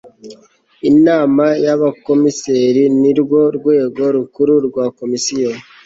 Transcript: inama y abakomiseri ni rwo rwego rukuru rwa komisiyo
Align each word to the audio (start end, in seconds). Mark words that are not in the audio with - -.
inama 0.89 1.45
y 1.65 1.67
abakomiseri 1.75 2.83
ni 3.01 3.11
rwo 3.19 3.41
rwego 3.57 4.01
rukuru 4.15 4.53
rwa 4.67 4.85
komisiyo 4.97 5.49